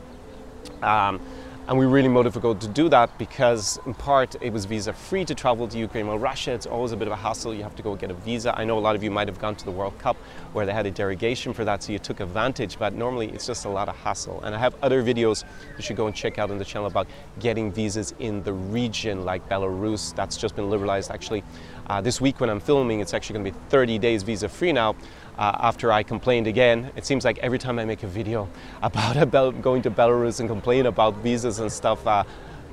Um, 0.81 1.19
and 1.67 1.79
we 1.79 1.87
really 1.87 2.09
motivated 2.09 2.61
to 2.61 2.67
do 2.67 2.89
that 2.89 3.17
because, 3.17 3.79
in 3.87 3.95
part, 3.95 4.35
it 4.39 4.53
was 4.53 4.65
visa 4.65 4.93
free 4.93 5.25
to 5.25 5.33
travel 5.33 5.67
to 5.67 5.79
Ukraine. 5.79 6.05
Well, 6.05 6.19
Russia, 6.19 6.51
it's 6.51 6.67
always 6.67 6.91
a 6.91 6.97
bit 6.97 7.07
of 7.07 7.13
a 7.13 7.15
hassle. 7.15 7.55
You 7.55 7.63
have 7.63 7.75
to 7.77 7.81
go 7.81 7.95
get 7.95 8.11
a 8.11 8.13
visa. 8.13 8.55
I 8.55 8.65
know 8.65 8.77
a 8.77 8.79
lot 8.79 8.95
of 8.95 9.03
you 9.03 9.09
might 9.09 9.27
have 9.27 9.39
gone 9.39 9.55
to 9.55 9.65
the 9.65 9.71
World 9.71 9.97
Cup 9.97 10.15
where 10.53 10.67
they 10.67 10.73
had 10.73 10.85
a 10.85 10.91
derogation 10.91 11.53
for 11.53 11.65
that, 11.65 11.81
so 11.81 11.91
you 11.91 11.97
took 11.97 12.19
advantage, 12.19 12.77
but 12.77 12.93
normally 12.93 13.29
it's 13.29 13.47
just 13.47 13.65
a 13.65 13.69
lot 13.69 13.89
of 13.89 13.95
hassle. 13.95 14.41
And 14.43 14.53
I 14.53 14.59
have 14.59 14.75
other 14.83 15.01
videos 15.01 15.43
you 15.75 15.81
should 15.81 15.95
go 15.97 16.05
and 16.05 16.15
check 16.15 16.37
out 16.37 16.51
on 16.51 16.59
the 16.59 16.65
channel 16.65 16.85
about 16.85 17.07
getting 17.39 17.71
visas 17.71 18.13
in 18.19 18.43
the 18.43 18.53
region, 18.53 19.25
like 19.25 19.49
Belarus. 19.49 20.15
That's 20.15 20.37
just 20.37 20.55
been 20.55 20.69
liberalized 20.69 21.09
actually. 21.09 21.43
Uh, 21.87 21.99
this 21.99 22.21
week 22.21 22.39
when 22.39 22.51
I'm 22.51 22.59
filming, 22.59 22.99
it's 22.99 23.15
actually 23.15 23.39
going 23.39 23.45
to 23.45 23.51
be 23.51 23.65
30 23.69 23.97
days 23.97 24.21
visa 24.21 24.49
free 24.49 24.71
now 24.71 24.95
uh, 25.37 25.57
after 25.59 25.91
I 25.91 26.03
complained 26.03 26.47
again. 26.47 26.91
It 26.95 27.05
seems 27.05 27.25
like 27.25 27.37
every 27.39 27.59
time 27.59 27.79
I 27.79 27.85
make 27.85 28.03
a 28.03 28.07
video 28.07 28.49
about 28.81 29.17
about 29.17 29.61
going 29.61 29.81
to 29.83 29.91
Belarus 29.91 30.39
and 30.39 30.49
complain 30.49 30.85
about 30.85 31.15
visas 31.17 31.59
and 31.59 31.71
stuff, 31.71 32.05
uh, 32.07 32.23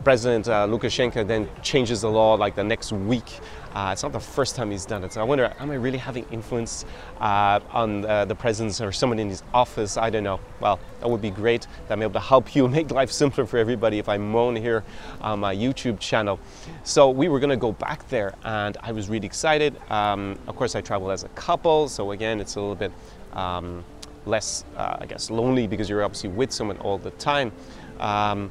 President 0.04 0.49
uh, 0.49 0.66
Lukashenko 0.66 1.26
then 1.26 1.49
changes 1.62 2.00
the 2.00 2.11
law 2.11 2.35
like 2.35 2.54
the 2.54 2.64
next 2.64 2.92
week. 2.92 3.40
Uh, 3.75 3.90
it's 3.92 4.02
not 4.02 4.12
the 4.12 4.21
first 4.21 4.54
time 4.54 4.71
he's 4.71 4.85
done 4.85 5.02
it. 5.02 5.12
So 5.12 5.21
I 5.21 5.25
wonder, 5.25 5.52
am 5.59 5.71
I 5.71 5.75
really 5.75 5.99
having 5.99 6.26
influence 6.30 6.85
uh, 7.21 7.61
on 7.71 8.04
uh, 8.04 8.25
the 8.26 8.35
president 8.35 8.78
or 8.80 8.92
someone 8.92 9.18
in 9.18 9.28
his 9.28 9.42
office? 9.54 9.97
I 9.97 10.11
don't 10.11 10.25
know. 10.25 10.40
Well, 10.61 10.78
that 11.00 11.09
would 11.09 11.23
be 11.23 11.30
great. 11.30 11.66
That 11.87 11.94
I'm 11.94 12.02
able 12.02 12.12
to 12.14 12.21
help 12.21 12.54
you 12.54 12.68
make 12.78 12.90
life 12.90 13.11
simpler 13.11 13.47
for 13.47 13.59
everybody 13.59 13.99
if 13.99 14.09
I 14.09 14.18
moan 14.18 14.56
here 14.56 14.85
on 15.21 15.40
my 15.40 15.54
YouTube 15.54 16.00
channel. 16.00 16.38
So 16.82 17.09
we 17.09 17.28
were 17.28 17.40
going 17.40 17.50
to 17.50 17.56
go 17.56 17.73
back 17.73 18.06
there, 18.09 18.35
and 18.44 18.76
I 18.82 18.92
was 18.92 19.09
really 19.09 19.26
excited. 19.26 19.76
Um, 19.90 20.38
of 20.47 20.56
course, 20.56 20.75
I 20.75 20.80
travel 20.80 21.11
as 21.11 21.25
a 21.25 21.28
couple, 21.30 21.88
so 21.88 22.11
again, 22.11 22.40
it's 22.40 22.56
a 22.56 22.61
little 22.61 22.75
bit 22.75 22.92
um, 23.32 23.85
less, 24.26 24.64
uh, 24.76 24.99
I 25.00 25.06
guess, 25.06 25.30
lonely 25.30 25.66
because 25.66 25.88
you're 25.88 26.02
obviously 26.02 26.30
with 26.30 26.52
someone 26.52 26.76
all 26.78 26.99
the 26.99 27.11
time. 27.12 27.52
Um, 28.00 28.50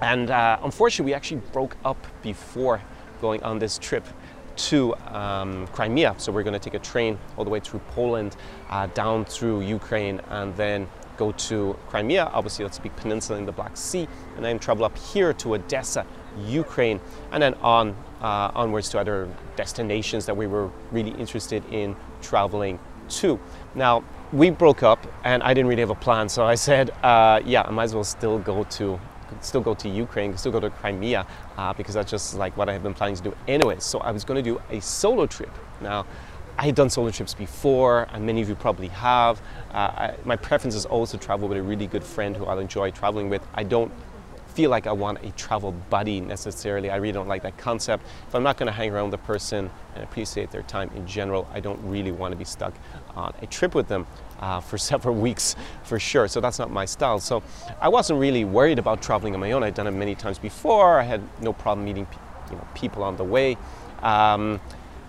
and 0.00 0.30
uh, 0.30 0.58
unfortunately, 0.62 1.10
we 1.10 1.14
actually 1.14 1.40
broke 1.52 1.76
up 1.84 2.06
before 2.22 2.80
going 3.20 3.42
on 3.42 3.58
this 3.58 3.78
trip 3.78 4.04
to 4.56 4.94
um, 5.08 5.66
Crimea. 5.68 6.14
So 6.18 6.32
we're 6.32 6.42
going 6.42 6.54
to 6.54 6.58
take 6.58 6.74
a 6.74 6.78
train 6.78 7.18
all 7.36 7.44
the 7.44 7.50
way 7.50 7.60
through 7.60 7.80
Poland, 7.90 8.36
uh, 8.68 8.86
down 8.88 9.24
through 9.24 9.60
Ukraine, 9.60 10.20
and 10.28 10.54
then 10.56 10.88
go 11.16 11.32
to 11.32 11.76
Crimea. 11.88 12.30
Obviously, 12.32 12.64
that's 12.64 12.78
a 12.78 12.82
big 12.82 12.96
peninsula 12.96 13.38
in 13.38 13.46
the 13.46 13.52
Black 13.52 13.76
Sea, 13.76 14.08
and 14.36 14.44
then 14.44 14.58
travel 14.58 14.84
up 14.84 14.96
here 14.96 15.32
to 15.34 15.54
Odessa, 15.54 16.06
Ukraine, 16.46 17.00
and 17.32 17.42
then 17.42 17.54
on 17.54 17.94
uh, 18.20 18.50
onwards 18.54 18.88
to 18.90 18.98
other 18.98 19.28
destinations 19.56 20.26
that 20.26 20.36
we 20.36 20.46
were 20.46 20.70
really 20.90 21.12
interested 21.12 21.62
in 21.72 21.96
traveling 22.22 22.78
to. 23.08 23.38
Now, 23.74 24.04
we 24.32 24.50
broke 24.50 24.82
up, 24.82 25.06
and 25.24 25.42
I 25.42 25.52
didn't 25.54 25.68
really 25.68 25.80
have 25.80 25.90
a 25.90 25.94
plan. 25.94 26.28
So 26.28 26.44
I 26.44 26.54
said, 26.54 26.90
uh, 27.02 27.40
yeah, 27.44 27.62
I 27.62 27.70
might 27.70 27.84
as 27.84 27.94
well 27.94 28.04
still 28.04 28.38
go 28.38 28.64
to 28.64 29.00
still 29.40 29.60
go 29.60 29.74
to 29.74 29.88
Ukraine, 29.88 30.36
still 30.36 30.52
go 30.52 30.60
to 30.60 30.70
Crimea, 30.70 31.26
uh, 31.56 31.72
because 31.72 31.94
that's 31.94 32.10
just 32.10 32.34
like 32.34 32.56
what 32.56 32.68
I 32.68 32.72
have 32.72 32.82
been 32.82 32.94
planning 32.94 33.16
to 33.16 33.22
do 33.22 33.36
anyway. 33.48 33.76
So 33.78 33.98
I 34.00 34.10
was 34.10 34.24
going 34.24 34.42
to 34.42 34.50
do 34.50 34.60
a 34.70 34.80
solo 34.80 35.26
trip. 35.26 35.50
Now, 35.80 36.06
I 36.58 36.66
had 36.66 36.74
done 36.74 36.90
solo 36.90 37.10
trips 37.10 37.32
before, 37.32 38.06
and 38.12 38.26
many 38.26 38.42
of 38.42 38.48
you 38.48 38.54
probably 38.54 38.88
have. 38.88 39.40
Uh, 39.72 39.76
I, 39.76 40.14
my 40.24 40.36
preference 40.36 40.74
is 40.74 40.84
always 40.84 41.10
to 41.10 41.18
travel 41.18 41.48
with 41.48 41.56
a 41.56 41.62
really 41.62 41.86
good 41.86 42.04
friend 42.04 42.36
who 42.36 42.44
I'll 42.44 42.58
enjoy 42.58 42.90
traveling 42.90 43.30
with. 43.30 43.42
I 43.54 43.62
don't 43.62 43.90
feel 44.50 44.70
like 44.70 44.86
I 44.86 44.92
want 44.92 45.24
a 45.24 45.30
travel 45.32 45.72
buddy 45.90 46.20
necessarily. 46.20 46.90
I 46.90 46.96
really 46.96 47.12
don't 47.12 47.28
like 47.28 47.42
that 47.42 47.56
concept. 47.56 48.04
If 48.28 48.34
I'm 48.34 48.42
not 48.42 48.56
going 48.56 48.66
to 48.66 48.72
hang 48.72 48.90
around 48.92 49.10
with 49.10 49.20
the 49.20 49.26
person 49.26 49.70
and 49.94 50.04
appreciate 50.04 50.50
their 50.50 50.62
time 50.62 50.90
in 50.94 51.06
general, 51.06 51.48
I 51.52 51.60
don't 51.60 51.80
really 51.82 52.12
want 52.12 52.32
to 52.32 52.36
be 52.36 52.44
stuck 52.44 52.74
on 53.14 53.32
a 53.42 53.46
trip 53.46 53.74
with 53.74 53.88
them 53.88 54.06
uh, 54.40 54.60
for 54.60 54.78
several 54.92 55.14
weeks 55.14 55.56
for 55.84 55.98
sure. 55.98 56.28
So 56.28 56.40
that's 56.40 56.58
not 56.58 56.70
my 56.70 56.84
style. 56.84 57.20
So 57.20 57.42
I 57.80 57.88
wasn't 57.88 58.20
really 58.20 58.44
worried 58.44 58.78
about 58.78 59.02
traveling 59.02 59.34
on 59.34 59.40
my 59.40 59.52
own. 59.52 59.62
I'd 59.62 59.74
done 59.74 59.86
it 59.86 59.92
many 59.92 60.14
times 60.14 60.38
before. 60.38 61.00
I 61.00 61.04
had 61.04 61.22
no 61.40 61.52
problem 61.52 61.84
meeting 61.84 62.06
you 62.50 62.56
know, 62.56 62.66
people 62.74 63.02
on 63.02 63.16
the 63.16 63.24
way. 63.24 63.56
Um, 64.02 64.60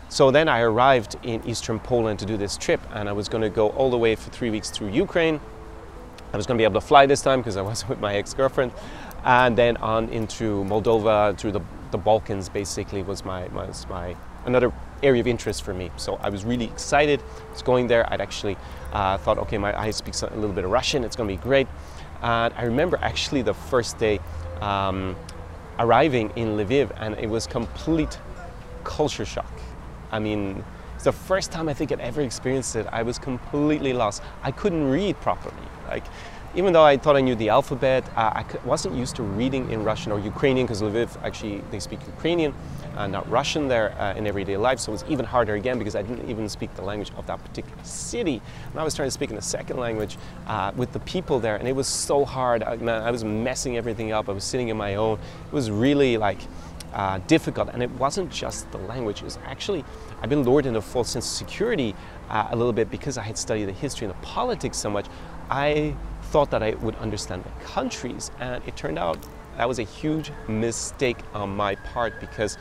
so 0.10 0.30
then 0.30 0.50
I 0.50 0.60
arrived 0.60 1.16
in 1.24 1.42
eastern 1.48 1.80
Poland 1.80 2.20
to 2.20 2.26
do 2.26 2.36
this 2.36 2.58
trip, 2.58 2.82
and 2.94 3.08
I 3.08 3.14
was 3.14 3.30
going 3.30 3.44
to 3.44 3.50
go 3.50 3.70
all 3.70 3.90
the 3.90 3.98
way 3.98 4.16
for 4.16 4.30
three 4.30 4.50
weeks 4.50 4.70
through 4.70 4.90
Ukraine. 4.90 5.40
I 6.34 6.38
was 6.38 6.46
going 6.46 6.58
to 6.58 6.62
be 6.62 6.66
able 6.66 6.80
to 6.82 6.86
fly 6.86 7.06
this 7.06 7.22
time 7.22 7.40
because 7.40 7.58
I 7.58 7.62
wasn't 7.62 7.90
with 7.92 8.00
my 8.00 8.16
ex 8.16 8.34
girlfriend, 8.34 8.72
and 9.24 9.58
then 9.58 9.78
on 9.78 10.10
into 10.10 10.64
Moldova, 10.66 11.38
through 11.38 11.52
the, 11.52 11.62
the 11.92 11.98
Balkans, 11.98 12.50
basically, 12.50 13.04
was 13.04 13.24
my, 13.24 13.48
was 13.48 13.88
my 13.90 14.16
another 14.46 14.72
area 15.04 15.22
of 15.22 15.28
interest 15.28 15.64
for 15.64 15.74
me. 15.74 15.92
So 15.98 16.16
I 16.16 16.30
was 16.30 16.46
really 16.46 16.66
excited. 16.66 17.22
I 17.22 17.52
was 17.52 17.62
going 17.62 17.88
there. 17.88 18.12
I'd 18.12 18.22
actually 18.22 18.58
uh, 18.94 19.18
thought, 19.18 19.38
okay, 19.40 19.58
my 19.58 19.80
I 19.80 19.92
speak 19.92 20.16
a 20.22 20.36
little 20.36 20.54
bit 20.54 20.64
of 20.64 20.72
Russian. 20.72 21.04
It's 21.04 21.16
going 21.16 21.30
to 21.30 21.36
be 21.36 21.42
great. 21.42 21.68
And 22.22 22.54
I 22.56 22.64
remember 22.64 22.98
actually 23.02 23.42
the 23.42 23.54
first 23.54 23.98
day 23.98 24.20
um, 24.62 25.16
arriving 25.80 26.32
in 26.36 26.50
Lviv, 26.58 26.92
and 26.98 27.18
it 27.18 27.28
was 27.28 27.48
complete 27.48 28.20
culture 28.84 29.26
shock. 29.26 29.52
I 30.12 30.20
mean, 30.20 30.64
it's 30.96 31.06
the 31.06 31.12
first 31.12 31.52
time 31.52 31.68
I 31.68 31.74
think 31.74 31.92
I'd 31.92 32.00
ever 32.00 32.22
experienced 32.22 32.76
it. 32.76 32.86
I 32.92 33.02
was 33.02 33.18
completely 33.18 33.94
lost. 33.94 34.22
I 34.44 34.52
couldn't 34.52 34.88
read 34.90 35.20
properly. 35.22 35.68
Like, 35.88 36.04
even 36.54 36.74
though 36.74 36.84
I 36.84 36.98
thought 36.98 37.16
I 37.16 37.22
knew 37.22 37.36
the 37.36 37.50
alphabet, 37.50 38.04
uh, 38.16 38.44
I 38.44 38.46
wasn't 38.66 38.96
used 38.96 39.16
to 39.16 39.24
reading 39.24 39.72
in 39.72 39.84
Russian 39.84 40.12
or 40.12 40.20
Ukrainian 40.20 40.68
because 40.68 40.82
Lviv 40.82 41.10
actually 41.24 41.62
they 41.72 41.80
speak 41.80 42.00
Ukrainian, 42.08 42.54
uh, 42.98 43.08
not 43.08 43.30
Russian 43.30 43.68
there 43.70 43.94
uh, 44.00 44.16
in 44.16 44.28
everyday 44.28 44.58
life. 44.58 44.80
So 44.80 44.92
it 44.92 44.94
was 44.94 45.06
even 45.08 45.26
harder 45.26 45.56
again 45.56 45.78
because 45.78 45.96
I 45.96 46.02
didn't 46.02 46.30
even 46.30 46.50
speak 46.50 46.74
the 46.76 46.82
language 46.82 47.12
of 47.16 47.26
that 47.28 47.44
particular 47.44 47.82
city. 47.84 48.42
And 48.72 48.80
I 48.80 48.84
was 48.84 48.94
trying 48.94 49.08
to 49.08 49.12
speak 49.12 49.32
in 49.32 49.38
a 49.38 49.42
second 49.42 49.78
language 49.78 50.18
uh, 50.48 50.72
with 50.76 50.92
the 50.92 51.00
people 51.02 51.40
there, 51.40 51.56
and 51.56 51.68
it 51.68 51.76
was 51.76 51.88
so 51.88 52.26
hard. 52.26 52.64
I, 52.64 52.76
man, 52.78 53.02
I 53.02 53.12
was 53.12 53.24
messing 53.24 53.78
everything 53.78 54.12
up. 54.12 54.28
I 54.28 54.34
was 54.34 54.44
sitting 54.44 54.68
in 54.68 54.78
my 54.78 54.96
own. 54.96 55.20
It 55.48 55.54
was 55.54 55.72
really 55.72 56.18
like 56.18 56.40
uh, 56.94 57.20
difficult. 57.28 57.70
And 57.70 57.82
it 57.82 57.90
wasn't 57.92 58.32
just 58.32 58.72
the 58.72 58.78
language, 58.80 59.22
it 59.22 59.26
was 59.26 59.38
actually, 59.46 59.84
I've 60.22 60.30
been 60.30 60.44
lured 60.44 60.66
into 60.66 60.80
a 60.80 60.82
false 60.82 61.10
sense 61.10 61.26
of 61.26 61.38
security 61.38 61.96
uh, 62.30 62.48
a 62.52 62.56
little 62.56 62.74
bit 62.74 62.90
because 62.90 63.18
I 63.18 63.24
had 63.24 63.38
studied 63.38 63.66
the 63.66 63.74
history 63.74 64.08
and 64.08 64.16
the 64.16 64.26
politics 64.26 64.78
so 64.78 64.90
much. 64.90 65.06
I 65.50 65.96
thought 66.24 66.50
that 66.52 66.64
I 66.64 66.72
would 66.76 66.96
understand 66.96 67.44
the 67.44 67.66
countries, 67.66 68.32
and 68.40 68.64
it 68.66 68.76
turned 68.78 68.98
out 68.98 69.18
that 69.58 69.68
was 69.68 69.80
a 69.80 69.84
huge 69.84 70.32
mistake 70.48 71.18
on 71.34 71.56
my 71.56 71.76
part 71.76 72.20
because 72.20 72.58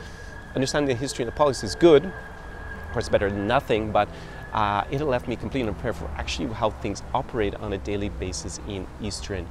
understanding 0.55 0.93
the 0.93 0.99
history 0.99 1.23
and 1.23 1.31
the 1.31 1.35
politics 1.35 1.63
is 1.63 1.75
good. 1.75 2.05
Of 2.05 2.93
course, 2.93 3.07
better 3.07 3.29
than 3.29 3.47
nothing, 3.47 3.91
but 3.91 4.09
uh, 4.51 4.83
it 4.91 4.99
left 5.01 5.27
me 5.27 5.37
completely 5.37 5.69
unprepared 5.69 5.95
for 5.95 6.09
actually 6.17 6.53
how 6.53 6.71
things 6.71 7.01
operate 7.13 7.55
on 7.55 7.71
a 7.71 7.77
daily 7.77 8.09
basis 8.09 8.59
in 8.67 8.85
Eastern 9.01 9.47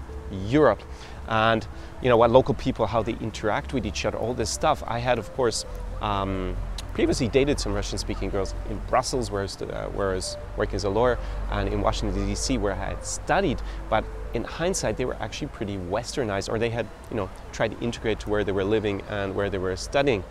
Europe. 0.46 0.82
And 1.28 1.66
you 2.02 2.08
know 2.08 2.16
what 2.16 2.30
local 2.30 2.54
people 2.54 2.86
how 2.86 3.02
they 3.02 3.12
interact 3.20 3.74
with 3.74 3.84
each 3.84 4.04
other 4.04 4.16
all 4.16 4.34
this 4.34 4.50
stuff 4.50 4.82
i 4.86 4.98
had 4.98 5.18
of 5.18 5.32
course 5.34 5.64
um, 6.00 6.56
previously 6.94 7.28
dated 7.28 7.60
some 7.60 7.72
russian 7.72 7.98
speaking 7.98 8.30
girls 8.30 8.54
in 8.70 8.80
brussels 8.88 9.30
where, 9.30 9.44
uh, 9.44 9.86
where 9.88 10.12
i 10.12 10.14
was 10.14 10.36
working 10.56 10.76
as 10.76 10.84
a 10.84 10.88
lawyer 10.88 11.18
and 11.50 11.68
in 11.68 11.80
washington 11.80 12.26
d.c 12.26 12.58
where 12.58 12.72
i 12.72 12.76
had 12.76 13.04
studied. 13.04 13.60
But 13.88 14.04
in 14.32 14.44
hindsight 14.44 14.96
they 14.96 15.04
were 15.04 15.16
actually 15.16 15.48
pretty 15.48 15.76
westernized 15.76 16.48
or 16.48 16.58
they 16.58 16.70
had 16.70 16.86
you 17.10 17.16
know 17.16 17.28
tried 17.52 17.72
to 17.72 17.84
integrate 17.84 18.20
to 18.20 18.30
where 18.30 18.44
they 18.44 18.52
were 18.52 18.64
living 18.64 19.02
and 19.10 19.34
where 19.34 19.50
they 19.50 19.58
were 19.58 19.76
studying. 19.76 20.22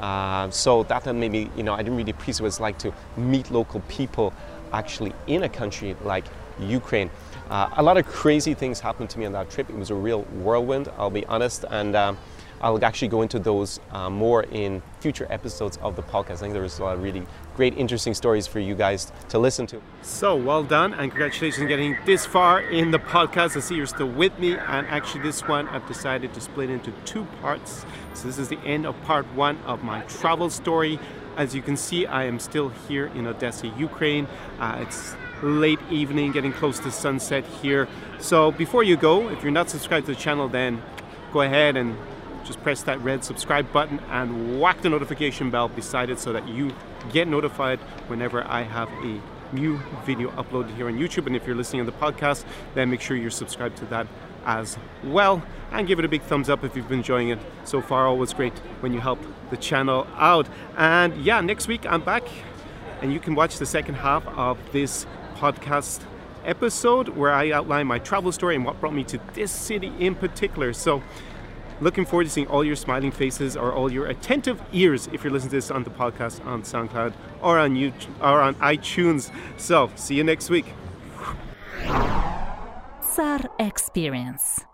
Uh, 0.00 0.50
so 0.50 0.82
that 0.84 1.06
made 1.14 1.30
me 1.30 1.48
you 1.56 1.62
know 1.62 1.72
i 1.72 1.78
didn't 1.78 1.96
really 1.96 2.10
appreciate 2.10 2.42
what 2.42 2.48
it's 2.48 2.60
like 2.60 2.76
to 2.78 2.92
meet 3.16 3.50
local 3.50 3.80
people 3.82 4.32
actually 4.72 5.12
in 5.28 5.44
a 5.44 5.48
country 5.48 5.94
like 6.02 6.24
ukraine 6.58 7.08
uh, 7.50 7.68
a 7.76 7.82
lot 7.82 7.96
of 7.96 8.06
crazy 8.06 8.54
things 8.54 8.80
happened 8.80 9.10
to 9.10 9.18
me 9.18 9.26
on 9.26 9.32
that 9.32 9.50
trip. 9.50 9.68
It 9.68 9.76
was 9.76 9.90
a 9.90 9.94
real 9.94 10.22
whirlwind, 10.22 10.88
I'll 10.96 11.10
be 11.10 11.26
honest, 11.26 11.64
and 11.70 11.94
um, 11.94 12.18
I'll 12.64 12.82
actually 12.82 13.08
go 13.08 13.20
into 13.20 13.38
those 13.38 13.78
uh, 13.90 14.08
more 14.08 14.44
in 14.44 14.80
future 15.00 15.26
episodes 15.28 15.76
of 15.82 15.96
the 15.96 16.02
podcast. 16.02 16.30
I 16.30 16.36
think 16.36 16.54
there 16.54 16.62
was 16.62 16.78
a 16.78 16.84
lot 16.84 16.96
of 16.96 17.02
really 17.02 17.26
great, 17.56 17.76
interesting 17.76 18.14
stories 18.14 18.46
for 18.46 18.58
you 18.58 18.74
guys 18.74 19.12
to 19.28 19.38
listen 19.38 19.66
to. 19.66 19.82
So 20.00 20.34
well 20.34 20.62
done, 20.62 20.94
and 20.94 21.10
congratulations 21.10 21.60
on 21.60 21.68
getting 21.68 21.98
this 22.06 22.24
far 22.24 22.62
in 22.62 22.90
the 22.90 22.98
podcast. 22.98 23.56
I 23.56 23.60
see 23.60 23.74
you're 23.74 23.84
still 23.84 24.08
with 24.08 24.38
me, 24.38 24.56
and 24.56 24.86
actually, 24.86 25.22
this 25.22 25.46
one 25.46 25.68
I've 25.68 25.86
decided 25.86 26.32
to 26.32 26.40
split 26.40 26.70
into 26.70 26.90
two 27.04 27.26
parts. 27.42 27.84
So, 28.14 28.28
this 28.28 28.38
is 28.38 28.48
the 28.48 28.58
end 28.60 28.86
of 28.86 29.00
part 29.02 29.26
one 29.34 29.58
of 29.66 29.82
my 29.82 30.00
travel 30.02 30.48
story. 30.48 30.98
As 31.36 31.54
you 31.54 31.60
can 31.60 31.76
see, 31.76 32.06
I 32.06 32.24
am 32.24 32.38
still 32.38 32.70
here 32.88 33.06
in 33.06 33.26
Odessa, 33.26 33.66
Ukraine. 33.76 34.26
Uh, 34.58 34.78
it's 34.86 35.16
late 35.42 35.80
evening, 35.90 36.32
getting 36.32 36.52
close 36.52 36.78
to 36.80 36.90
sunset 36.90 37.44
here. 37.62 37.88
So 38.18 38.52
before 38.52 38.82
you 38.82 38.96
go, 38.96 39.28
if 39.28 39.42
you're 39.42 39.52
not 39.52 39.70
subscribed 39.70 40.06
to 40.06 40.14
the 40.14 40.20
channel, 40.20 40.48
then 40.48 40.82
go 41.32 41.42
ahead 41.42 41.76
and 41.76 41.96
just 42.44 42.62
press 42.62 42.82
that 42.82 43.00
red 43.00 43.24
subscribe 43.24 43.70
button 43.72 43.98
and 44.10 44.60
whack 44.60 44.80
the 44.82 44.88
notification 44.88 45.50
bell 45.50 45.68
beside 45.68 46.10
it 46.10 46.18
so 46.18 46.32
that 46.32 46.46
you 46.48 46.72
get 47.12 47.26
notified 47.26 47.78
whenever 48.08 48.44
I 48.44 48.62
have 48.62 48.88
a 49.04 49.20
new 49.52 49.80
video 50.04 50.30
uploaded 50.32 50.74
here 50.76 50.88
on 50.88 50.98
YouTube. 50.98 51.26
And 51.26 51.36
if 51.36 51.46
you're 51.46 51.56
listening 51.56 51.80
on 51.80 51.86
the 51.86 51.92
podcast, 51.92 52.44
then 52.74 52.90
make 52.90 53.00
sure 53.00 53.16
you're 53.16 53.30
subscribed 53.30 53.76
to 53.78 53.86
that 53.86 54.06
as 54.44 54.76
well. 55.02 55.42
And 55.72 55.86
give 55.86 55.98
it 55.98 56.04
a 56.04 56.08
big 56.08 56.22
thumbs 56.22 56.48
up 56.48 56.64
if 56.64 56.76
you've 56.76 56.88
been 56.88 56.98
enjoying 56.98 57.30
it 57.30 57.38
so 57.64 57.80
far. 57.80 58.06
Always 58.06 58.32
great 58.32 58.56
when 58.80 58.92
you 58.92 59.00
help 59.00 59.18
the 59.50 59.56
channel 59.56 60.06
out. 60.16 60.48
And 60.76 61.16
yeah, 61.24 61.40
next 61.40 61.66
week 61.66 61.86
I'm 61.86 62.02
back 62.02 62.24
and 63.00 63.12
you 63.12 63.20
can 63.20 63.34
watch 63.34 63.58
the 63.58 63.66
second 63.66 63.96
half 63.96 64.26
of 64.28 64.58
this 64.72 65.06
podcast 65.44 66.00
episode 66.46 67.08
where 67.08 67.30
I 67.30 67.50
outline 67.50 67.86
my 67.86 67.98
travel 67.98 68.32
story 68.32 68.54
and 68.56 68.64
what 68.64 68.80
brought 68.80 68.94
me 68.94 69.04
to 69.04 69.20
this 69.34 69.50
city 69.50 69.92
in 69.98 70.14
particular. 70.14 70.72
So, 70.72 71.02
looking 71.82 72.06
forward 72.06 72.24
to 72.24 72.30
seeing 72.30 72.46
all 72.46 72.64
your 72.64 72.76
smiling 72.76 73.10
faces 73.10 73.54
or 73.54 73.70
all 73.70 73.92
your 73.92 74.06
attentive 74.06 74.62
ears 74.72 75.06
if 75.12 75.22
you're 75.22 75.32
listening 75.32 75.50
to 75.50 75.56
this 75.56 75.70
on 75.70 75.84
the 75.84 75.90
podcast 75.90 76.44
on 76.46 76.62
SoundCloud 76.62 77.12
or 77.42 77.58
on 77.58 77.74
YouTube 77.74 78.14
or 78.20 78.40
on 78.40 78.54
iTunes. 78.56 79.30
So, 79.58 79.90
see 79.96 80.14
you 80.14 80.24
next 80.24 80.48
week. 80.48 80.66
ZAR 83.14 83.40
Experience. 83.58 84.64